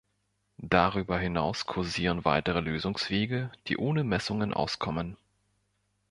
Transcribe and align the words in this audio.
Darüber 0.63 1.19
hinaus 1.19 1.67
kursieren 1.67 2.25
weitere 2.25 2.59
Lösungswege, 2.59 3.51
die 3.67 3.77
ohne 3.77 4.03
Messungen 4.03 4.51
auskommen. 4.51 5.15